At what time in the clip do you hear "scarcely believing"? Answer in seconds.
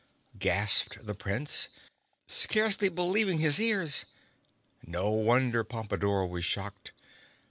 2.25-3.37